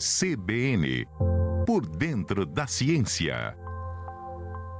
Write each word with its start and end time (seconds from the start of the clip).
CBN 0.00 1.04
Por 1.66 1.86
Dentro 1.86 2.46
da 2.46 2.66
Ciência. 2.66 3.54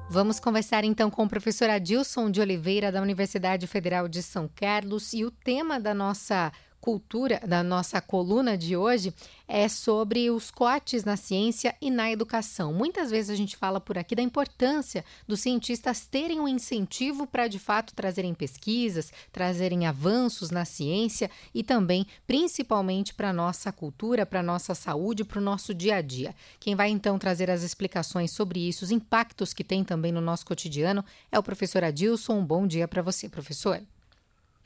Vamos 0.08 0.41
conversar 0.41 0.83
então 0.83 1.10
com 1.10 1.25
o 1.25 1.28
professor 1.28 1.69
Adilson 1.69 2.31
de 2.31 2.41
Oliveira, 2.41 2.91
da 2.91 3.03
Universidade 3.03 3.67
Federal 3.67 4.08
de 4.08 4.23
São 4.23 4.48
Carlos, 4.48 5.12
e 5.12 5.23
o 5.23 5.30
tema 5.30 5.78
da 5.78 5.92
nossa 5.92 6.51
cultura, 6.81 7.41
da 7.47 7.63
nossa 7.63 8.01
coluna 8.01 8.57
de 8.57 8.77
hoje, 8.77 9.15
é 9.46 9.69
sobre 9.69 10.31
os 10.31 10.51
cortes 10.51 11.05
na 11.05 11.17
ciência 11.17 11.75
e 11.81 11.91
na 11.91 12.11
educação. 12.11 12.73
Muitas 12.73 13.11
vezes 13.11 13.31
a 13.31 13.35
gente 13.35 13.57
fala 13.57 13.81
por 13.81 13.99
aqui 13.99 14.14
da 14.14 14.23
importância 14.23 15.05
dos 15.27 15.41
cientistas 15.41 16.07
terem 16.07 16.41
um 16.41 16.49
incentivo 16.49 17.27
para 17.27 17.49
de 17.49 17.59
fato 17.59 17.95
trazerem 17.95 18.32
pesquisas, 18.32 19.13
trazerem 19.32 19.87
avanços 19.87 20.51
na 20.51 20.64
ciência 20.64 21.31
e 21.53 21.63
também, 21.63 22.07
principalmente, 22.27 23.12
para 23.12 23.31
a 23.31 23.33
nossa 23.33 23.73
cultura, 23.73 24.25
para 24.25 24.41
a 24.41 24.45
nossa 24.45 24.75
saúde, 24.75 25.25
para 25.25 25.40
o 25.40 25.43
nosso 25.43 25.75
dia 25.75 25.96
a 25.96 26.01
dia. 26.01 26.35
Quem 26.59 26.75
vai 26.75 26.90
então 26.90 27.18
trazer 27.18 27.51
as 27.51 27.62
explicações 27.62 28.31
sobre 28.31 28.61
isso, 28.67 28.85
os 28.85 28.90
impactos 28.90 29.53
que 29.53 29.65
tem 29.65 29.85
também 29.85 30.12
no 30.12 30.21
nosso 30.21 30.46
cotidiano, 30.46 31.04
é 31.31 31.39
o 31.39 31.43
professor 31.43 31.85
Adilson. 31.85 32.38
Um 32.38 32.45
bom 32.45 32.66
dia 32.66 32.87
para 32.87 33.02
você, 33.02 33.28
professor. 33.28 33.82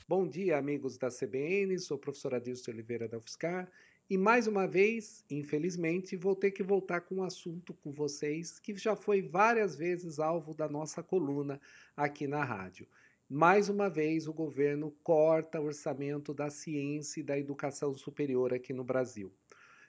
Bom 0.07 0.27
dia, 0.27 0.59
amigos 0.59 0.99
da 0.99 1.09
CBN. 1.09 1.79
Sou 1.79 1.97
o 1.97 1.99
professor 1.99 2.35
Adilson 2.35 2.69
Oliveira 2.69 3.07
da 3.07 3.17
UFSCar 3.17 3.67
e 4.07 4.19
mais 4.19 4.45
uma 4.45 4.67
vez, 4.67 5.25
infelizmente, 5.31 6.15
vou 6.15 6.35
ter 6.35 6.51
que 6.51 6.61
voltar 6.61 7.01
com 7.01 7.15
um 7.15 7.23
assunto 7.23 7.73
com 7.73 7.91
vocês 7.91 8.59
que 8.59 8.77
já 8.77 8.95
foi 8.95 9.23
várias 9.23 9.75
vezes 9.75 10.19
alvo 10.19 10.53
da 10.53 10.69
nossa 10.69 11.01
coluna 11.01 11.59
aqui 11.97 12.27
na 12.27 12.43
rádio. 12.43 12.87
Mais 13.27 13.67
uma 13.67 13.89
vez, 13.89 14.27
o 14.27 14.33
governo 14.33 14.91
corta 15.01 15.59
o 15.59 15.65
orçamento 15.65 16.35
da 16.35 16.51
ciência 16.51 17.21
e 17.21 17.23
da 17.23 17.39
educação 17.39 17.95
superior 17.95 18.53
aqui 18.53 18.73
no 18.73 18.83
Brasil. 18.83 19.33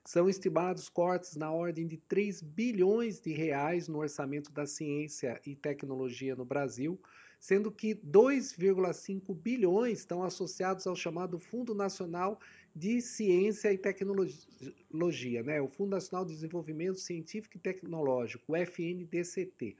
São 0.03 0.31
estimados 0.31 0.89
cortes 0.89 1.37
na 1.37 1.53
ordem 1.53 1.87
de 1.87 1.99
3 1.99 2.41
bilhões 2.41 3.21
de 3.21 3.35
reais 3.35 3.87
no 3.87 3.99
orçamento 3.99 4.51
da 4.51 4.65
ciência 4.65 5.39
e 5.45 5.55
tecnologia 5.55 6.35
no 6.35 6.47
Brasil, 6.47 6.99
sendo 7.39 7.71
que 7.71 7.95
2,5 7.95 9.35
bilhões 9.35 10.01
estão 10.01 10.23
associados 10.23 10.87
ao 10.87 10.97
chamado 10.97 11.39
Fundo 11.39 11.75
Nacional 11.75 12.41
de 12.75 13.01
Ciência 13.01 13.73
e 13.73 13.79
Tecnologia, 13.79 15.43
né? 15.43 15.61
o 15.61 15.69
Fundo 15.69 15.91
Nacional 15.91 16.25
de 16.25 16.35
Desenvolvimento 16.35 16.99
Científico 16.99 17.57
e 17.57 17.61
Tecnológico, 17.61 18.53
o 18.53 18.57
FNDCT. 18.57 19.77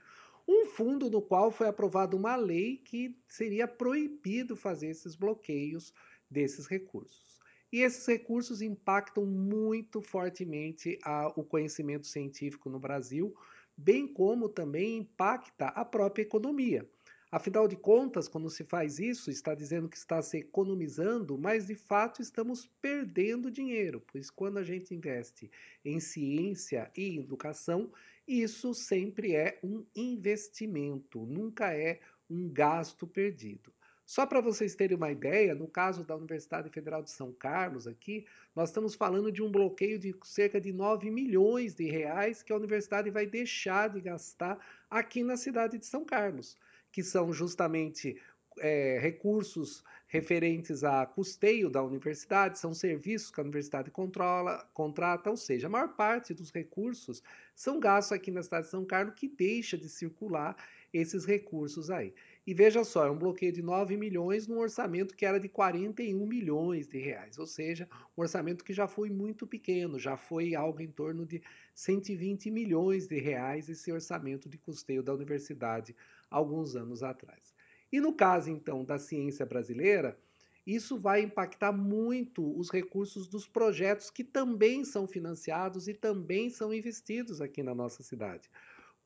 Um 0.47 0.65
fundo 0.65 1.09
no 1.09 1.21
qual 1.21 1.51
foi 1.51 1.67
aprovada 1.67 2.15
uma 2.15 2.35
lei 2.35 2.77
que 2.77 3.15
seria 3.27 3.67
proibido 3.67 4.55
fazer 4.55 4.87
esses 4.87 5.13
bloqueios 5.13 5.93
desses 6.29 6.67
recursos. 6.67 7.41
E 7.71 7.81
esses 7.81 8.05
recursos 8.05 8.61
impactam 8.61 9.25
muito 9.25 10.01
fortemente 10.01 10.97
a, 11.03 11.27
o 11.35 11.43
conhecimento 11.43 12.07
científico 12.07 12.69
no 12.69 12.79
Brasil, 12.79 13.35
bem 13.75 14.07
como 14.07 14.47
também 14.47 14.97
impacta 14.99 15.67
a 15.67 15.83
própria 15.83 16.23
economia. 16.23 16.89
Afinal 17.29 17.67
de 17.67 17.75
contas, 17.75 18.29
quando 18.29 18.49
se 18.49 18.63
faz 18.63 18.99
isso, 18.99 19.29
está 19.29 19.53
dizendo 19.53 19.89
que 19.89 19.97
está 19.97 20.21
se 20.21 20.37
economizando, 20.37 21.37
mas 21.37 21.67
de 21.67 21.75
fato 21.75 22.21
estamos 22.21 22.69
perdendo 22.81 23.51
dinheiro, 23.51 24.01
pois 24.09 24.29
quando 24.29 24.59
a 24.59 24.63
gente 24.63 24.95
investe 24.95 25.51
em 25.83 25.99
ciência 25.99 26.89
e 26.95 27.19
educação, 27.19 27.91
isso 28.25 28.73
sempre 28.73 29.35
é 29.35 29.59
um 29.61 29.85
investimento, 29.93 31.25
nunca 31.25 31.73
é 31.73 31.99
um 32.29 32.47
gasto 32.47 33.05
perdido. 33.05 33.73
Só 34.05 34.25
para 34.25 34.39
vocês 34.39 34.73
terem 34.73 34.95
uma 34.95 35.11
ideia, 35.11 35.53
no 35.53 35.67
caso 35.67 36.05
da 36.05 36.15
Universidade 36.15 36.69
Federal 36.69 37.03
de 37.03 37.11
São 37.11 37.33
Carlos 37.33 37.87
aqui, 37.87 38.25
nós 38.55 38.69
estamos 38.69 38.95
falando 38.95 39.33
de 39.33 39.43
um 39.43 39.51
bloqueio 39.51 39.99
de 39.99 40.15
cerca 40.23 40.61
de 40.61 40.71
9 40.71 41.11
milhões 41.11 41.75
de 41.75 41.89
reais 41.89 42.41
que 42.41 42.53
a 42.53 42.55
universidade 42.55 43.09
vai 43.09 43.25
deixar 43.25 43.89
de 43.89 43.99
gastar 43.99 44.65
aqui 44.89 45.23
na 45.23 45.35
cidade 45.35 45.77
de 45.77 45.85
São 45.85 46.05
Carlos 46.05 46.55
que 46.97 47.03
são 47.03 47.31
justamente 47.31 48.19
é, 48.59 48.97
recursos 48.99 49.83
referentes 50.07 50.83
a 50.83 51.05
custeio 51.05 51.69
da 51.69 51.83
universidade, 51.83 52.57
são 52.57 52.73
serviços 52.73 53.29
que 53.29 53.39
a 53.39 53.43
universidade 53.43 53.91
controla, 53.91 54.67
contrata, 54.73 55.29
ou 55.29 55.37
seja, 55.37 55.67
a 55.67 55.69
maior 55.69 55.89
parte 55.89 56.33
dos 56.33 56.49
recursos 56.49 57.21
são 57.53 57.79
gastos 57.79 58.13
aqui 58.13 58.31
na 58.31 58.41
cidade 58.41 58.65
de 58.65 58.71
São 58.71 58.83
Carlos 58.83 59.13
que 59.15 59.27
deixa 59.27 59.77
de 59.77 59.87
circular 59.87 60.55
esses 60.91 61.23
recursos 61.23 61.91
aí. 61.91 62.15
E 62.47 62.53
veja 62.55 62.83
só, 62.83 63.05
é 63.05 63.11
um 63.11 63.17
bloqueio 63.17 63.51
de 63.51 63.61
9 63.61 63.95
milhões 63.95 64.47
num 64.47 64.57
orçamento 64.57 65.15
que 65.15 65.25
era 65.25 65.39
de 65.39 65.47
41 65.47 66.25
milhões 66.25 66.87
de 66.87 66.97
reais, 66.97 67.37
ou 67.37 67.45
seja, 67.45 67.87
um 68.17 68.21
orçamento 68.21 68.63
que 68.63 68.73
já 68.73 68.87
foi 68.87 69.11
muito 69.11 69.45
pequeno, 69.45 69.99
já 69.99 70.17
foi 70.17 70.55
algo 70.55 70.81
em 70.81 70.87
torno 70.87 71.27
de 71.27 71.43
120 71.75 72.49
milhões 72.49 73.05
de 73.05 73.19
reais 73.19 73.69
esse 73.69 73.91
orçamento 73.91 74.49
de 74.49 74.57
custeio 74.57 75.03
da 75.03 75.13
universidade 75.13 75.95
alguns 76.29 76.75
anos 76.75 77.03
atrás. 77.03 77.53
E 77.91 77.99
no 77.99 78.13
caso, 78.13 78.49
então, 78.49 78.83
da 78.83 78.97
ciência 78.97 79.45
brasileira, 79.45 80.19
isso 80.65 80.99
vai 80.99 81.21
impactar 81.21 81.71
muito 81.71 82.57
os 82.59 82.69
recursos 82.69 83.27
dos 83.29 83.47
projetos 83.47 84.09
que 84.09 84.23
também 84.23 84.83
são 84.83 85.07
financiados 85.07 85.87
e 85.87 85.93
também 85.93 86.49
são 86.49 86.73
investidos 86.73 87.39
aqui 87.39 87.63
na 87.63 87.73
nossa 87.73 88.03
cidade. 88.03 88.49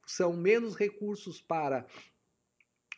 São 0.07 0.35
menos 0.35 0.75
recursos 0.75 1.39
para 1.39 1.85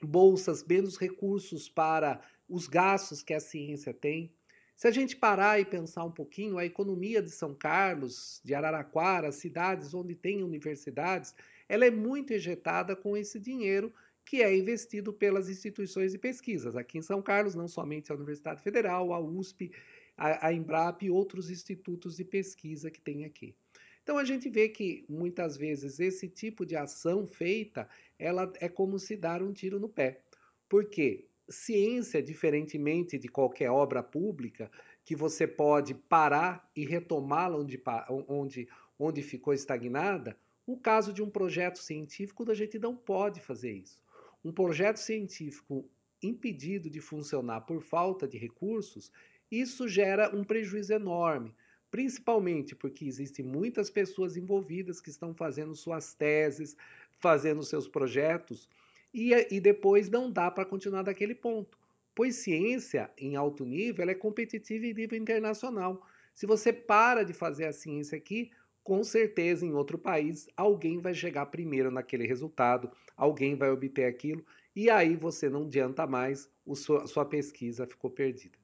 bolsas, 0.01 0.63
menos 0.63 0.97
recursos 0.97 1.67
para 1.67 2.22
os 2.47 2.67
gastos 2.67 3.22
que 3.22 3.33
a 3.33 3.39
ciência 3.39 3.94
tem. 3.94 4.33
Se 4.78 4.88
a 4.88 4.91
gente 4.91 5.17
parar 5.17 5.59
e 5.59 5.66
pensar 5.66 6.03
um 6.06 6.12
pouquinho, 6.12 6.57
a 6.57 6.66
economia 6.66 7.22
de 7.22 7.29
São 7.29 7.53
Carlos, 7.53 8.41
de 8.44 8.56
Araraquara, 8.56 9.31
cidades 9.31 9.94
onde 9.94 10.16
tem 10.16 10.41
universidades, 10.41 11.35
ela 11.67 11.85
é 11.85 11.91
muito 11.91 12.31
ejetada 12.31 12.95
com 12.95 13.16
esse 13.16 13.39
dinheiro 13.39 13.94
que 14.25 14.41
é 14.41 14.56
investido 14.56 15.13
pelas 15.13 15.50
instituições 15.50 16.11
de 16.11 16.17
pesquisas. 16.17 16.75
Aqui 16.75 16.97
em 16.97 17.01
São 17.01 17.22
Carlos, 17.22 17.56
não 17.56 17.67
somente 17.67 18.11
a 18.11 18.16
Universidade 18.16 18.61
Federal, 18.61 19.13
a 19.13 19.19
USP, 19.19 19.72
a, 20.17 20.47
a 20.47 20.53
Embrap 20.53 21.03
e 21.03 21.11
outros 21.11 21.50
institutos 21.50 22.16
de 22.16 22.23
pesquisa 22.23 22.89
que 22.89 23.01
tem 23.01 23.25
aqui. 23.25 23.56
Então 24.01 24.17
a 24.17 24.23
gente 24.23 24.50
vê 24.50 24.67
que 24.69 25.06
muitas 25.07 25.56
vezes 25.56 26.00
esse 26.00 26.28
tipo 26.28 26.66
de 26.66 26.75
ação 26.75 27.25
feita, 27.25 27.88
ela 28.19 28.51
é 28.59 28.67
como 28.67 29.00
se 29.00 29.16
dar 29.16 29.41
um 29.41 29.53
tiro 29.53 29.79
no 29.79 29.89
pé. 29.89 30.22
Por 30.67 30.89
quê? 30.89 31.28
Ciência, 31.50 32.22
diferentemente 32.22 33.17
de 33.17 33.28
qualquer 33.28 33.69
obra 33.69 34.01
pública, 34.01 34.72
que 35.06 35.16
você 35.16 35.45
pode 35.45 35.94
parar 35.94 36.69
e 36.75 36.85
retomá-la 36.85 37.57
onde, 37.57 37.81
onde, 38.28 38.67
onde 38.97 39.22
ficou 39.22 39.53
estagnada, 39.53 40.38
o 40.66 40.78
caso 40.78 41.12
de 41.12 41.22
um 41.22 41.29
projeto 41.29 41.79
científico, 41.79 42.50
a 42.50 42.56
gente 42.56 42.79
não 42.79 42.95
pode 42.95 43.41
fazer 43.41 43.72
isso 43.72 44.03
um 44.44 44.52
projeto 44.52 44.98
científico 44.98 45.90
impedido 46.22 46.90
de 46.90 47.00
funcionar 47.00 47.62
por 47.62 47.81
falta 47.81 48.28
de 48.28 48.38
recursos, 48.38 49.12
isso 49.52 49.88
gera 49.88 50.36
um 50.36 50.44
prejuízo 50.44 50.94
enorme, 50.94 51.54
principalmente 51.92 52.76
porque 52.76 53.06
existem 53.06 53.46
muitas 53.46 53.90
pessoas 53.90 54.36
envolvidas 54.36 55.00
que 55.00 55.09
estão 55.09 55.34
fazendo 55.34 55.76
suas 55.76 56.14
teses, 56.14 56.76
fazendo 57.20 57.64
seus 57.64 57.88
projetos, 57.88 58.68
e, 59.14 59.31
e 59.52 59.59
depois 59.59 60.09
não 60.09 60.31
dá 60.31 60.50
para 60.50 60.66
continuar 60.66 61.04
daquele 61.04 61.36
ponto. 61.36 61.78
Pois 62.16 62.38
ciência 62.38 63.12
em 63.18 63.36
alto 63.36 63.66
nível 63.66 64.10
é 64.10 64.16
competitiva 64.16 64.86
em 64.86 64.94
nível 64.94 65.18
internacional. 65.18 66.06
Se 66.34 66.46
você 66.46 66.74
para 66.74 67.24
de 67.24 67.34
fazer 67.34 67.66
a 67.66 67.74
ciência 67.74 68.18
aqui, 68.18 68.52
com 68.84 69.04
certeza 69.04 69.66
em 69.66 69.74
outro 69.74 69.98
país 69.98 70.48
alguém 70.58 71.00
vai 71.00 71.14
chegar 71.14 71.46
primeiro 71.48 71.90
naquele 71.90 72.28
resultado, 72.28 72.92
alguém 73.16 73.56
vai 73.56 73.69
obter 73.69 74.06
aquilo, 74.06 74.46
e 74.75 74.90
aí 74.90 75.16
você 75.16 75.50
não 75.50 75.63
adianta 75.63 76.07
mais, 76.07 76.50
sua, 76.75 77.06
sua 77.06 77.25
pesquisa 77.25 77.85
ficou 77.85 78.09
perdida. 78.09 78.57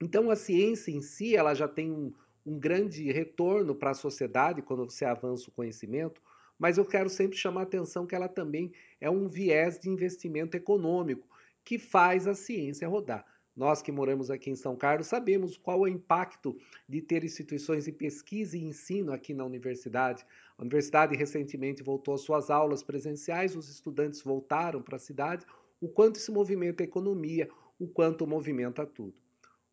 Então 0.00 0.30
a 0.30 0.36
ciência 0.36 0.90
em 0.90 1.00
si 1.00 1.34
ela 1.34 1.54
já 1.54 1.66
tem 1.66 1.90
um, 1.90 2.12
um 2.44 2.58
grande 2.58 3.10
retorno 3.10 3.74
para 3.74 3.90
a 3.90 3.94
sociedade 3.94 4.62
quando 4.62 4.84
você 4.84 5.04
avança 5.04 5.48
o 5.48 5.52
conhecimento, 5.52 6.20
mas 6.58 6.78
eu 6.78 6.84
quero 6.84 7.08
sempre 7.08 7.36
chamar 7.36 7.60
a 7.60 7.64
atenção 7.64 8.06
que 8.06 8.14
ela 8.14 8.28
também 8.28 8.72
é 9.00 9.08
um 9.08 9.28
viés 9.28 9.78
de 9.78 9.88
investimento 9.88 10.56
econômico 10.56 11.26
que 11.64 11.78
faz 11.78 12.26
a 12.26 12.34
ciência 12.34 12.86
rodar. 12.86 13.24
Nós 13.56 13.80
que 13.80 13.92
moramos 13.92 14.30
aqui 14.32 14.50
em 14.50 14.56
São 14.56 14.74
Carlos 14.74 15.06
sabemos 15.06 15.56
qual 15.56 15.86
é 15.86 15.90
o 15.90 15.92
impacto 15.92 16.56
de 16.88 17.00
ter 17.00 17.22
instituições 17.22 17.84
de 17.84 17.92
pesquisa 17.92 18.56
e 18.56 18.64
ensino 18.64 19.12
aqui 19.12 19.32
na 19.32 19.44
universidade. 19.44 20.26
A 20.58 20.62
universidade 20.62 21.14
recentemente 21.16 21.82
voltou 21.82 22.14
às 22.14 22.22
suas 22.22 22.50
aulas 22.50 22.82
presenciais, 22.82 23.54
os 23.54 23.68
estudantes 23.68 24.22
voltaram 24.22 24.82
para 24.82 24.96
a 24.96 24.98
cidade, 24.98 25.46
o 25.80 25.88
quanto 25.88 26.16
isso 26.16 26.32
movimenta 26.32 26.82
a 26.82 26.84
economia, 26.84 27.48
o 27.78 27.86
quanto 27.86 28.26
movimenta 28.26 28.84
tudo. 28.84 29.14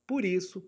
Por 0.05 0.25
isso, 0.25 0.63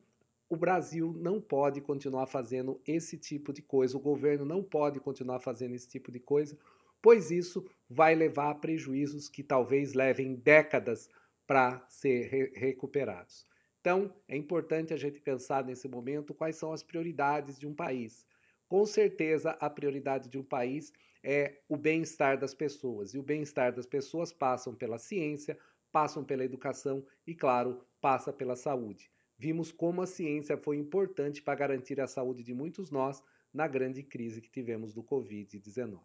o 0.50 0.56
Brasil 0.56 1.14
não 1.18 1.40
pode 1.40 1.82
continuar 1.82 2.26
fazendo 2.26 2.82
esse 2.88 3.18
tipo 3.18 3.54
de 3.54 3.62
coisa, 3.62 3.96
o 3.96 4.00
governo 4.00 4.46
não 4.46 4.64
pode 4.64 5.00
continuar 5.00 5.40
fazendo 5.40 5.76
esse 5.76 5.88
tipo 5.88 6.12
de 6.12 6.20
coisa, 6.20 6.58
pois 7.02 7.30
isso 7.30 7.64
vai 7.90 8.16
levar 8.16 8.50
a 8.50 8.56
prejuízos 8.56 9.30
que 9.30 9.44
talvez 9.44 9.94
levem 9.94 10.36
décadas 10.36 11.10
para 11.46 11.86
ser 11.88 12.28
re 12.28 12.52
recuperados. 12.56 13.46
Então, 13.80 14.16
é 14.28 14.38
importante 14.38 14.94
a 14.94 14.98
gente 14.98 15.20
pensar 15.20 15.66
nesse 15.66 15.88
momento 15.88 16.34
quais 16.34 16.56
são 16.56 16.72
as 16.72 16.82
prioridades 16.82 17.60
de 17.60 17.68
um 17.68 17.74
país. 17.74 18.26
Com 18.70 18.86
certeza, 18.86 19.52
a 19.60 19.70
prioridade 19.70 20.30
de 20.30 20.38
um 20.38 20.44
país 20.44 20.94
é 21.22 21.62
o 21.68 21.78
bem-estar 21.78 22.40
das 22.40 22.54
pessoas. 22.54 23.14
E 23.14 23.20
o 23.20 23.24
bem-estar 23.24 23.74
das 23.74 23.86
pessoas 23.86 24.32
passam 24.32 24.74
pela 24.74 24.98
ciência, 24.98 25.58
passam 25.92 26.24
pela 26.24 26.46
educação 26.46 27.06
e, 27.28 27.36
claro, 27.36 27.86
passa 28.00 28.32
pela 28.32 28.56
saúde. 28.56 29.12
Vimos 29.38 29.72
como 29.72 30.02
a 30.02 30.08
ciência 30.08 30.58
foi 30.58 30.78
importante 30.78 31.42
para 31.42 31.56
garantir 31.56 32.00
a 32.00 32.08
saúde 32.08 32.44
de 32.44 32.54
muitos 32.54 32.90
nós 32.90 33.22
na 33.54 33.68
grande 33.68 34.02
crise 34.02 34.42
que 34.42 34.50
tivemos 34.50 34.94
do 34.94 35.04
Covid-19. 35.04 36.00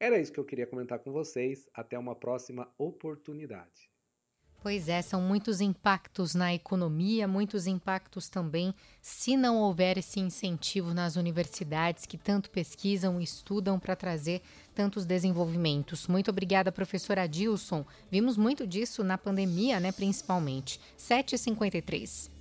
Era 0.00 0.18
isso 0.18 0.32
que 0.32 0.40
eu 0.40 0.44
queria 0.44 0.66
comentar 0.66 0.98
com 0.98 1.12
vocês. 1.12 1.68
Até 1.72 1.98
uma 1.98 2.14
próxima 2.14 2.72
oportunidade. 2.76 3.90
Pois 4.60 4.88
é, 4.88 5.00
são 5.02 5.20
muitos 5.20 5.60
impactos 5.60 6.34
na 6.34 6.52
economia, 6.52 7.28
muitos 7.28 7.68
impactos 7.68 8.28
também 8.28 8.74
se 9.00 9.36
não 9.36 9.58
houver 9.58 9.96
esse 9.96 10.18
incentivo 10.18 10.92
nas 10.92 11.14
universidades 11.14 12.04
que 12.04 12.18
tanto 12.18 12.50
pesquisam 12.50 13.20
e 13.20 13.24
estudam 13.24 13.78
para 13.78 13.94
trazer 13.94 14.42
tantos 14.74 15.04
desenvolvimentos. 15.04 16.08
Muito 16.08 16.30
obrigada, 16.30 16.72
professora 16.72 17.22
Adilson. 17.22 17.84
Vimos 18.10 18.36
muito 18.36 18.66
disso 18.66 19.04
na 19.04 19.16
pandemia, 19.16 19.78
né, 19.78 19.92
principalmente. 19.92 20.80
7h53. 20.98 22.37